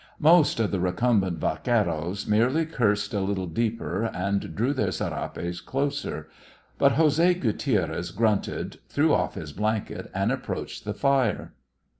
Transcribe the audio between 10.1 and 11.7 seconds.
and approached the fire.